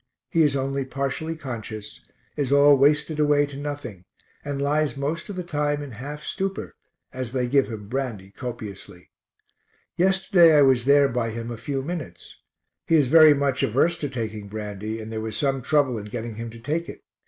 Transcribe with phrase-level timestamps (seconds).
[0.31, 2.03] He is only partially conscious,
[2.35, 4.03] is all wasted away to nothing,
[4.43, 6.73] and lies most of the time in half stupor,
[7.13, 9.11] as they give him brandy copiously.
[9.97, 12.37] Yesterday I was there by him a few minutes.
[12.87, 16.33] He is very much averse to taking brandy, and there was some trouble in getting
[16.33, 17.01] him to take it.